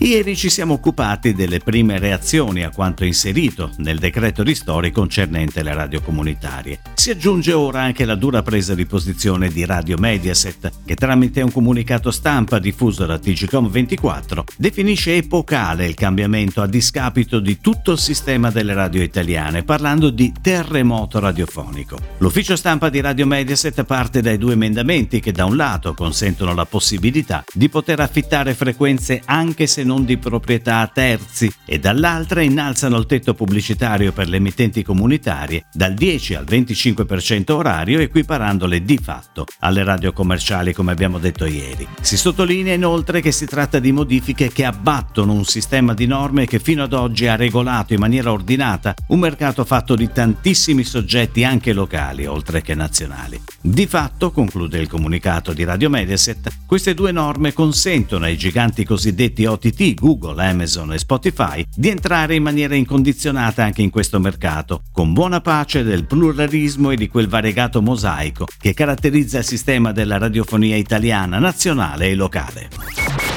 Ieri 0.00 0.36
ci 0.36 0.48
siamo 0.48 0.74
occupati 0.74 1.34
delle 1.34 1.58
prime 1.58 1.98
reazioni 1.98 2.62
a 2.62 2.70
quanto 2.70 3.04
inserito 3.04 3.72
nel 3.78 3.98
decreto 3.98 4.44
ristori 4.44 4.92
concernente 4.92 5.62
le 5.64 5.74
radio 5.74 6.00
comunitarie. 6.00 6.78
Si 6.94 7.10
aggiunge 7.10 7.52
ora 7.52 7.82
anche 7.82 8.04
la 8.04 8.14
dura 8.14 8.42
presa 8.42 8.76
di 8.76 8.86
posizione 8.86 9.48
di 9.48 9.64
Radio 9.64 9.98
Mediaset, 9.98 10.70
che 10.86 10.94
tramite 10.94 11.42
un 11.42 11.50
comunicato 11.50 12.12
stampa 12.12 12.60
diffuso 12.60 13.06
da 13.06 13.18
TGCOM 13.18 13.68
24 13.68 14.44
definisce 14.56 15.16
epocale 15.16 15.86
il 15.86 15.94
cambiamento 15.94 16.62
a 16.62 16.68
discapito 16.68 17.40
di 17.40 17.60
tutto 17.60 17.92
il 17.92 17.98
sistema 17.98 18.50
delle 18.50 18.74
radio 18.74 19.02
italiane, 19.02 19.64
parlando 19.64 20.10
di 20.10 20.32
terremoto 20.40 21.18
radiofonico. 21.18 21.98
L'ufficio 22.18 22.54
stampa 22.54 22.88
di 22.88 23.00
Radio 23.00 23.26
Mediaset 23.26 23.82
parte 23.82 24.22
dai 24.22 24.38
due 24.38 24.52
emendamenti 24.52 25.18
che 25.18 25.32
da 25.32 25.44
un 25.44 25.56
lato 25.56 25.92
consentono 25.92 26.54
la 26.54 26.66
possibilità 26.66 27.44
di 27.52 27.68
poter 27.68 27.98
affittare 27.98 28.54
frequenze 28.54 29.22
anche 29.24 29.57
se 29.66 29.82
non 29.82 30.04
di 30.04 30.16
proprietà 30.18 30.78
a 30.78 30.86
terzi 30.86 31.52
e 31.64 31.78
dall'altra 31.78 32.42
innalzano 32.42 32.96
il 32.98 33.06
tetto 33.06 33.34
pubblicitario 33.34 34.12
per 34.12 34.28
le 34.28 34.36
emittenti 34.36 34.82
comunitarie 34.82 35.64
dal 35.72 35.94
10 35.94 36.34
al 36.34 36.44
25% 36.44 37.52
orario 37.52 37.98
equiparandole 37.98 38.82
di 38.82 38.98
fatto 39.02 39.46
alle 39.60 39.84
radio 39.84 40.12
commerciali 40.12 40.72
come 40.72 40.92
abbiamo 40.92 41.18
detto 41.18 41.44
ieri. 41.46 41.86
Si 42.00 42.16
sottolinea 42.16 42.74
inoltre 42.74 43.20
che 43.20 43.32
si 43.32 43.46
tratta 43.46 43.78
di 43.78 43.92
modifiche 43.92 44.52
che 44.52 44.64
abbattono 44.64 45.32
un 45.32 45.44
sistema 45.44 45.94
di 45.94 46.06
norme 46.06 46.46
che 46.46 46.58
fino 46.58 46.82
ad 46.82 46.92
oggi 46.92 47.26
ha 47.26 47.36
regolato 47.36 47.94
in 47.94 48.00
maniera 48.00 48.32
ordinata 48.32 48.94
un 49.08 49.18
mercato 49.18 49.64
fatto 49.64 49.94
di 49.94 50.10
tantissimi 50.12 50.84
soggetti 50.84 51.44
anche 51.44 51.72
locali 51.72 52.26
oltre 52.26 52.62
che 52.62 52.74
nazionali. 52.74 53.40
Di 53.60 53.86
fatto, 53.86 54.30
conclude 54.30 54.78
il 54.78 54.88
comunicato 54.88 55.52
di 55.52 55.64
Radio 55.64 55.90
Mediaset, 55.90 56.48
queste 56.66 56.94
due 56.94 57.12
norme 57.12 57.52
consentono 57.52 58.24
ai 58.24 58.36
giganti 58.36 58.84
cosiddetti 58.84 59.46
OTT 59.50 59.94
Google, 59.94 60.44
Amazon 60.44 60.92
e 60.92 60.98
Spotify 60.98 61.64
di 61.74 61.88
entrare 61.88 62.34
in 62.34 62.42
maniera 62.42 62.74
incondizionata 62.74 63.64
anche 63.64 63.82
in 63.82 63.90
questo 63.90 64.20
mercato, 64.20 64.82
con 64.92 65.12
buona 65.12 65.40
pace 65.40 65.82
del 65.82 66.06
pluralismo 66.06 66.90
e 66.90 66.96
di 66.96 67.08
quel 67.08 67.28
variegato 67.28 67.82
mosaico 67.82 68.46
che 68.58 68.74
caratterizza 68.74 69.38
il 69.38 69.44
sistema 69.44 69.92
della 69.92 70.18
radiofonia 70.18 70.76
italiana, 70.76 71.38
nazionale 71.38 72.08
e 72.08 72.14
locale. 72.14 72.68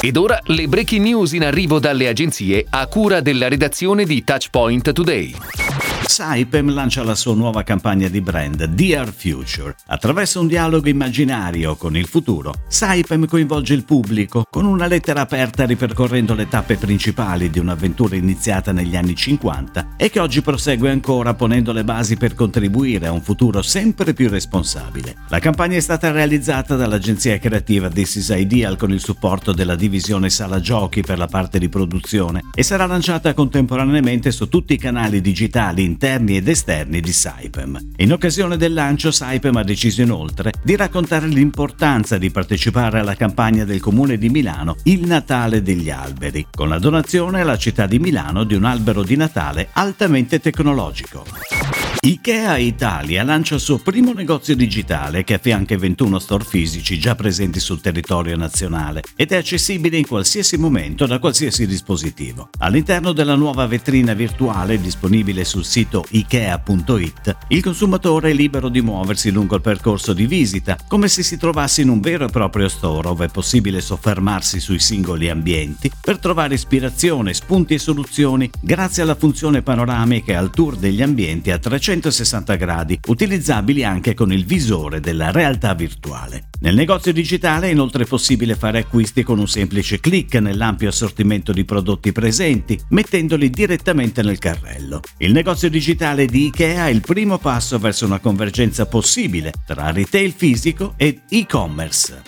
Ed 0.00 0.16
ora 0.16 0.38
le 0.44 0.68
breaking 0.68 1.04
news 1.04 1.32
in 1.32 1.44
arrivo 1.44 1.78
dalle 1.78 2.08
agenzie 2.08 2.66
a 2.68 2.86
cura 2.88 3.20
della 3.20 3.48
redazione 3.48 4.04
di 4.04 4.22
Touchpoint 4.22 4.92
Today. 4.92 5.63
Saipem 6.06 6.72
lancia 6.72 7.02
la 7.02 7.14
sua 7.14 7.34
nuova 7.34 7.62
campagna 7.62 8.08
di 8.08 8.20
brand 8.20 8.64
Dear 8.64 9.12
Future. 9.12 9.74
Attraverso 9.86 10.40
un 10.40 10.46
dialogo 10.46 10.88
immaginario 10.88 11.76
con 11.76 11.96
il 11.96 12.06
futuro, 12.06 12.52
Saipem 12.68 13.26
coinvolge 13.26 13.74
il 13.74 13.84
pubblico 13.84 14.44
con 14.48 14.64
una 14.64 14.86
lettera 14.86 15.22
aperta 15.22 15.64
ripercorrendo 15.64 16.34
le 16.34 16.48
tappe 16.48 16.76
principali 16.76 17.50
di 17.50 17.58
un'avventura 17.58 18.16
iniziata 18.16 18.72
negli 18.72 18.96
anni 18.96 19.14
50 19.14 19.94
e 19.96 20.10
che 20.10 20.20
oggi 20.20 20.42
prosegue 20.42 20.90
ancora 20.90 21.34
ponendo 21.34 21.72
le 21.72 21.84
basi 21.84 22.16
per 22.16 22.34
contribuire 22.34 23.06
a 23.06 23.12
un 23.12 23.22
futuro 23.22 23.62
sempre 23.62 24.12
più 24.12 24.28
responsabile. 24.28 25.16
La 25.28 25.38
campagna 25.38 25.76
è 25.76 25.80
stata 25.80 26.10
realizzata 26.10 26.76
dall'agenzia 26.76 27.38
creativa 27.38 27.88
This 27.88 28.16
is 28.16 28.28
Ideal 28.28 28.76
con 28.76 28.92
il 28.92 29.00
supporto 29.00 29.52
della 29.52 29.74
divisione 29.74 30.30
Sala 30.30 30.60
Giochi 30.60 31.02
per 31.02 31.18
la 31.18 31.28
parte 31.28 31.58
di 31.58 31.68
produzione 31.68 32.42
e 32.54 32.62
sarà 32.62 32.86
lanciata 32.86 33.34
contemporaneamente 33.34 34.30
su 34.30 34.48
tutti 34.48 34.74
i 34.74 34.78
canali 34.78 35.20
digitali 35.20 35.82
interni 35.94 36.36
ed 36.36 36.48
esterni 36.48 37.00
di 37.00 37.12
Saipem. 37.12 37.78
In 37.98 38.12
occasione 38.12 38.56
del 38.56 38.72
lancio 38.72 39.12
Saipem 39.12 39.54
ha 39.54 39.62
deciso 39.62 40.02
inoltre 40.02 40.52
di 40.62 40.74
raccontare 40.74 41.28
l'importanza 41.28 42.18
di 42.18 42.30
partecipare 42.30 42.98
alla 42.98 43.14
campagna 43.14 43.64
del 43.64 43.80
comune 43.80 44.18
di 44.18 44.28
Milano 44.28 44.74
Il 44.84 45.06
Natale 45.06 45.62
degli 45.62 45.90
alberi, 45.90 46.48
con 46.50 46.68
la 46.68 46.80
donazione 46.80 47.42
alla 47.42 47.56
città 47.56 47.86
di 47.86 48.00
Milano 48.00 48.42
di 48.42 48.54
un 48.56 48.64
albero 48.64 49.04
di 49.04 49.14
Natale 49.14 49.68
altamente 49.72 50.40
tecnologico. 50.40 51.83
IKEA 52.04 52.58
Italia 52.58 53.22
lancia 53.22 53.54
il 53.54 53.62
suo 53.62 53.78
primo 53.78 54.12
negozio 54.12 54.54
digitale 54.54 55.24
che 55.24 55.32
affianca 55.32 55.72
i 55.72 55.78
21 55.78 56.18
store 56.18 56.44
fisici 56.44 56.98
già 56.98 57.14
presenti 57.14 57.58
sul 57.60 57.80
territorio 57.80 58.36
nazionale 58.36 59.00
ed 59.16 59.32
è 59.32 59.36
accessibile 59.36 59.96
in 59.96 60.06
qualsiasi 60.06 60.58
momento 60.58 61.06
da 61.06 61.18
qualsiasi 61.18 61.66
dispositivo. 61.66 62.50
All'interno 62.58 63.12
della 63.12 63.36
nuova 63.36 63.66
vetrina 63.66 64.12
virtuale 64.12 64.78
disponibile 64.78 65.46
sul 65.46 65.64
sito 65.64 66.04
ikea.it, 66.10 67.36
il 67.48 67.62
consumatore 67.62 68.32
è 68.32 68.34
libero 68.34 68.68
di 68.68 68.82
muoversi 68.82 69.30
lungo 69.30 69.54
il 69.54 69.62
percorso 69.62 70.12
di 70.12 70.26
visita, 70.26 70.76
come 70.86 71.08
se 71.08 71.22
si 71.22 71.38
trovasse 71.38 71.80
in 71.80 71.88
un 71.88 72.00
vero 72.00 72.26
e 72.26 72.30
proprio 72.30 72.68
store 72.68 73.08
dove 73.08 73.24
è 73.24 73.30
possibile 73.30 73.80
soffermarsi 73.80 74.60
sui 74.60 74.78
singoli 74.78 75.30
ambienti 75.30 75.90
per 76.02 76.18
trovare 76.18 76.52
ispirazione, 76.52 77.32
spunti 77.32 77.72
e 77.72 77.78
soluzioni 77.78 78.50
grazie 78.60 79.02
alla 79.02 79.14
funzione 79.14 79.62
panoramica 79.62 80.32
e 80.32 80.34
al 80.34 80.50
tour 80.50 80.76
degli 80.76 81.00
ambienti 81.00 81.50
a 81.50 81.56
360 81.56 81.92
360 82.00 82.56
gradi, 82.56 82.98
utilizzabili 83.06 83.84
anche 83.84 84.14
con 84.14 84.32
il 84.32 84.44
visore 84.44 85.00
della 85.00 85.30
realtà 85.30 85.74
virtuale. 85.74 86.48
Nel 86.60 86.74
negozio 86.74 87.12
digitale 87.12 87.68
è 87.68 87.70
inoltre 87.70 88.04
possibile 88.04 88.56
fare 88.56 88.78
acquisti 88.78 89.22
con 89.22 89.38
un 89.38 89.46
semplice 89.46 90.00
clic 90.00 90.34
nell'ampio 90.36 90.88
assortimento 90.88 91.52
di 91.52 91.64
prodotti 91.64 92.10
presenti, 92.10 92.80
mettendoli 92.88 93.50
direttamente 93.50 94.22
nel 94.22 94.38
carrello. 94.38 95.00
Il 95.18 95.32
negozio 95.32 95.68
digitale 95.68 96.26
di 96.26 96.46
IKEA 96.46 96.86
è 96.86 96.90
il 96.90 97.00
primo 97.00 97.38
passo 97.38 97.78
verso 97.78 98.06
una 98.06 98.18
convergenza 98.18 98.86
possibile 98.86 99.52
tra 99.66 99.90
retail 99.90 100.32
fisico 100.32 100.94
ed 100.96 101.20
e-commerce. 101.28 102.22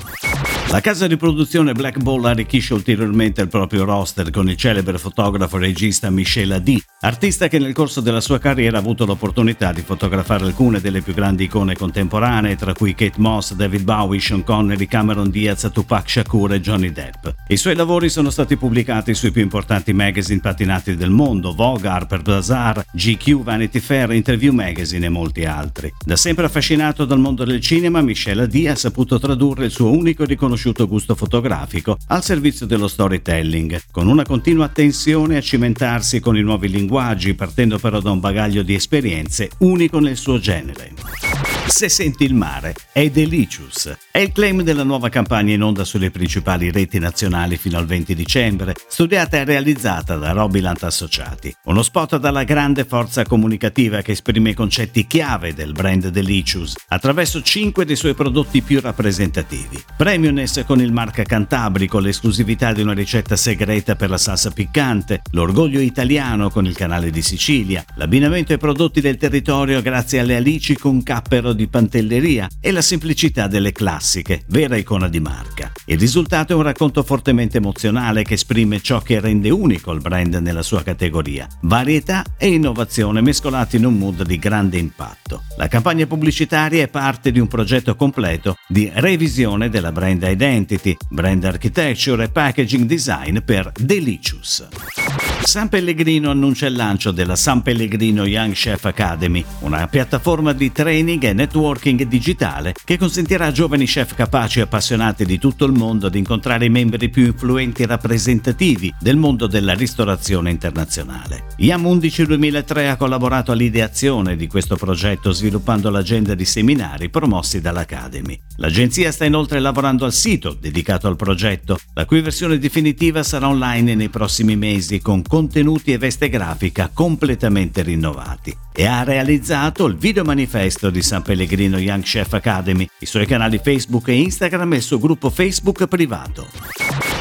La 0.71 0.81
casa 0.81 1.06
di 1.06 1.16
produzione 1.16 1.72
Black 1.72 1.98
Ball 1.98 2.25
arricchisce 2.25 2.75
ulteriormente 2.75 3.41
il 3.41 3.48
proprio 3.48 3.84
roster 3.84 4.31
con 4.31 4.50
il 4.50 4.56
celebre 4.56 4.98
fotografo 4.98 5.56
e 5.56 5.60
regista 5.60 6.10
Michel 6.10 6.53
Adi, 6.53 6.83
artista 7.03 7.47
che 7.47 7.60
nel 7.60 7.72
corso 7.72 8.00
della 8.00 8.21
sua 8.21 8.41
carriera 8.41 8.77
ha 8.77 8.81
avuto 8.81 9.06
l'opportunità 9.06 9.56
di 9.72 9.83
fotografare 9.83 10.44
alcune 10.44 10.81
delle 10.81 11.03
più 11.03 11.12
grandi 11.12 11.44
icone 11.44 11.77
contemporanee, 11.77 12.56
tra 12.56 12.72
cui 12.72 12.94
Kate 12.94 13.19
Moss, 13.19 13.55
David 13.55 13.83
Bowie, 13.83 14.21
Sean 14.21 14.43
Connery, 14.43 14.87
Cameron 14.87 15.31
Diaz, 15.31 15.71
Tupac 15.72 16.09
Shakur 16.09 16.55
e 16.55 16.61
Johnny 16.61 16.91
Depp. 16.91 17.27
I 17.49 17.56
suoi 17.56 17.75
lavori 17.75 18.09
sono 18.09 18.31
stati 18.31 18.56
pubblicati 18.56 19.15
sui 19.15 19.31
più 19.31 19.43
importanti 19.43 19.93
magazine 19.93 20.41
patinati 20.41 20.97
del 20.97 21.11
mondo, 21.11 21.55
Vogue, 21.55 21.89
Harper 21.89 22.22
Bazaar, 22.22 22.84
GQ, 22.93 23.43
Vanity 23.43 23.81
Fair, 23.81 24.12
Interview 24.12 24.53
Magazine 24.53 25.06
e 25.06 25.11
molti 25.11 25.45
altri. 25.45 25.93
Da 26.05 26.16
sempre 26.16 26.47
affascinato 26.47 27.05
dal 27.05 27.19
mondo 27.19 27.45
del 27.45 27.61
cinema, 27.61 28.00
Michel 28.00 28.41
Adi 28.41 28.69
ha 28.69 28.75
saputo 28.75 29.19
tradurre 29.19 29.66
il 29.66 29.71
suo 29.71 29.91
unico 29.91 30.25
riconoscimento 30.25 30.45
riconosciuto 30.47 30.87
gusto 30.87 31.15
fotografico 31.15 31.99
al 32.09 32.22
servizio 32.22 32.66
dello 32.66 32.89
storytelling, 32.89 33.81
con 33.91 34.06
una 34.06 34.25
continua 34.25 34.65
attenzione 34.66 35.37
a 35.37 35.41
cimentarsi 35.41 36.21
con 36.21 36.37
i 36.37 36.43
nuovi 36.43 36.69
linguaggi, 36.69 37.34
partendo 37.34 37.78
però 37.78 38.00
da 38.00 38.11
un 38.11 38.21
bagaglio 38.21 38.62
di 38.62 38.75
esperienze 38.75 39.36
unico 39.59 39.99
nel 40.01 40.17
suo 40.17 40.39
genere. 40.39 41.56
Se 41.69 41.88
senti 41.88 42.25
il 42.25 42.32
mare, 42.32 42.75
è 42.93 43.10
Delicious. 43.10 43.94
È 44.10 44.19
il 44.19 44.32
claim 44.32 44.62
della 44.62 44.84
nuova 44.84 45.09
campagna 45.09 45.53
in 45.53 45.62
onda 45.62 45.84
sulle 45.84 46.10
principali 46.10 46.71
reti 46.71 46.99
nazionali 46.99 47.59
fino 47.59 47.77
al 47.77 47.84
20 47.84 48.15
dicembre, 48.15 48.75
studiata 48.88 49.37
e 49.37 49.44
realizzata 49.44 50.16
da 50.16 50.31
Robilant 50.31 50.84
Associati. 50.84 51.54
Uno 51.65 51.82
spot 51.82 52.19
dalla 52.19 52.44
grande 52.44 52.84
forza 52.84 53.25
comunicativa 53.25 54.00
che 54.00 54.12
esprime 54.12 54.50
i 54.50 54.54
concetti 54.54 55.06
chiave 55.06 55.53
del 55.53 55.72
brand 55.72 56.09
Delicious 56.09 56.77
attraverso 56.88 57.43
cinque 57.43 57.84
dei 57.84 57.97
suoi 57.97 58.15
prodotti 58.15 58.62
più 58.62 58.81
rappresentativi. 58.81 59.83
Premiumness 59.97 60.65
con 60.65 60.81
il 60.81 60.93
marca 60.93 61.25
Cantabrico, 61.25 61.98
l'esclusività 61.98 62.72
di 62.72 62.81
una 62.81 62.94
ricetta 62.94 63.37
segreta 63.37 63.97
per 63.97 64.09
la 64.09 64.19
salsa 64.19 64.50
piccante, 64.50 65.21
l'orgoglio 65.33 65.81
italiano 65.81 66.48
con 66.48 66.65
il 66.65 66.77
canale 66.77 67.10
di 67.10 67.22
Sicilia, 67.22 67.84
l'abbinamento 67.97 68.53
ai 68.53 68.59
prodotti 68.59 69.01
del 69.01 69.19
territorio 69.19 69.83
grazie 69.83 70.21
alle 70.21 70.36
alici 70.36 70.74
con 70.77 71.03
cappero 71.03 71.54
di 71.57 71.67
pantelleria 71.67 72.49
e 72.61 72.71
la 72.71 72.83
semplicità 72.83 73.49
delle 73.49 73.73
classiche, 73.73 74.45
vera 74.47 74.77
icona 74.77 75.09
di 75.09 75.19
marca. 75.19 75.73
Il 75.87 75.99
risultato 75.99 76.53
è 76.53 76.57
un 76.57 76.63
racconto 76.63 77.03
fortemente 77.03 77.57
emozionale 77.57 78.23
che 78.23 78.35
esprime 78.35 78.81
ciò 78.81 79.01
che 79.01 79.19
rende 79.19 79.51
unico 79.51 79.91
il 79.91 80.01
brand 80.01 80.35
nella 80.37 80.63
sua 80.63 80.85
categoria, 80.85 81.49
varietà 81.63 82.23
e 82.39 82.47
innovazione 82.47 83.21
mescolati 83.21 83.77
in 83.77 83.87
un 83.87 83.99
mood 83.99 84.23
di 84.23 84.39
grande 84.39 84.79
impatto. 84.79 85.43
La 85.57 85.67
campagna 85.67 86.07
pubblicitaria 86.07 86.85
è 86.85 86.89
parte 86.89 87.33
di 87.33 87.41
un 87.41 87.49
progetto 87.49 87.97
completo 87.97 88.57
di 88.69 88.89
revisione 88.95 89.69
della 89.69 89.91
brand 89.91 90.23
identity, 90.23 90.97
brand 91.11 91.43
architecture 91.43 92.23
e 92.23 92.29
packaging 92.29 92.85
design 92.85 93.39
per 93.45 93.73
Delicious. 93.75 95.35
San 95.47 95.69
Pellegrino 95.69 96.31
annuncia 96.31 96.66
il 96.66 96.75
lancio 96.75 97.13
della 97.13 97.37
San 97.37 97.63
Pellegrino 97.63 98.27
Young 98.27 98.53
Chef 98.53 98.84
Academy, 98.84 99.45
una 99.60 99.87
piattaforma 99.87 100.53
di 100.53 100.72
training 100.72 101.22
e 101.22 101.33
networking 101.33 102.03
digitale 102.03 102.75
che 102.84 102.98
consentirà 102.98 103.47
a 103.47 103.53
giovani 103.53 103.87
chef 103.87 104.16
capaci 104.16 104.59
e 104.59 104.63
appassionati 104.63 105.25
di 105.25 105.39
tutto 105.39 105.65
il 105.65 105.72
mondo 105.72 106.09
di 106.09 106.19
incontrare 106.19 106.65
i 106.65 106.69
membri 106.69 107.10
più 107.10 107.27
influenti 107.27 107.84
e 107.84 107.87
rappresentativi 107.87 108.93
del 108.98 109.16
mondo 109.16 109.47
della 109.47 109.75
ristorazione 109.75 110.51
internazionale. 110.51 111.45
IAM 111.59 111.87
11 111.87 112.27
2003 112.27 112.89
ha 112.89 112.97
collaborato 112.97 113.53
all'ideazione 113.53 114.34
di 114.34 114.48
questo 114.48 114.75
progetto 114.75 115.31
sviluppando 115.31 115.91
l'agenda 115.91 116.34
di 116.34 116.45
seminari 116.45 117.09
promossi 117.09 117.60
dall'Academy. 117.60 118.46
L'agenzia 118.59 119.13
sta 119.13 119.25
inoltre 119.25 119.61
lavorando 119.61 120.05
al 120.05 120.13
sito 120.13 120.57
dedicato 120.59 121.09
al 121.09 121.17
progetto, 121.17 121.79
la 121.95 122.07
cui 122.07 122.23
versione 122.23 122.59
definitiva 122.59 123.23
sarà 123.23 123.49
online 123.49 123.95
nei 123.95 124.09
prossimi 124.09 124.57
mesi 124.57 125.01
con 125.01 125.23
contenuti 125.23 125.93
e 125.93 125.99
veste 125.99 126.29
grafica 126.29 126.91
completamente 126.93 127.83
rinnovati 127.83 128.57
e 128.73 128.87
ha 128.87 129.05
realizzato 129.05 129.87
il 129.87 129.97
video 129.97 130.25
manifesto 130.25 130.91
di 130.91 131.03
San 131.03 131.23
Pellegrino 131.23 131.79
Young 131.79 132.03
Chef 132.03 132.33
Academy, 132.33 132.89
i 133.01 133.07
suoi 133.07 133.27
canali 133.27 133.61
Facebook 133.63 134.09
e 134.09 134.21
Instagram 134.21 134.75
e 134.75 134.77
il 134.77 134.83
suo 134.83 134.99
gruppo 134.99 135.31
Facebook 135.31 135.87
privato. 135.87 136.47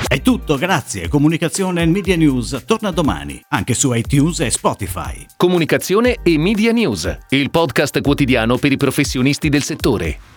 È 0.07 0.21
tutto, 0.21 0.57
grazie. 0.57 1.07
Comunicazione 1.07 1.81
e 1.81 1.85
Media 1.85 2.15
News 2.15 2.63
torna 2.65 2.91
domani, 2.91 3.41
anche 3.49 3.73
su 3.73 3.91
iTunes 3.93 4.39
e 4.39 4.51
Spotify. 4.51 5.25
Comunicazione 5.35 6.17
e 6.23 6.37
Media 6.37 6.71
News, 6.71 7.17
il 7.29 7.49
podcast 7.49 7.99
quotidiano 8.01 8.57
per 8.57 8.71
i 8.71 8.77
professionisti 8.77 9.49
del 9.49 9.63
settore. 9.63 10.34